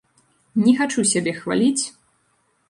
Не 0.63 0.73
хачу 0.79 1.05
сябе 1.11 1.33
хваліць! 1.41 1.85